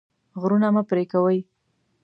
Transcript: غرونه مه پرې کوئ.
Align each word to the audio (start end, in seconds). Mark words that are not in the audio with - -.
غرونه 0.41 0.67
مه 0.75 0.83
پرې 0.89 1.03
کوئ. 1.11 1.39